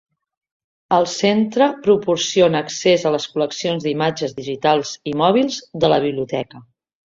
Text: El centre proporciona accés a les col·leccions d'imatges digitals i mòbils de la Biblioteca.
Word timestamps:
El 0.95 1.03
centre 1.11 1.67
proporciona 1.87 2.63
accés 2.67 3.05
a 3.05 3.13
les 3.17 3.29
col·leccions 3.35 3.87
d'imatges 3.89 4.35
digitals 4.41 4.97
i 5.13 5.17
mòbils 5.23 5.63
de 5.85 5.95
la 5.97 6.03
Biblioteca. 6.09 6.67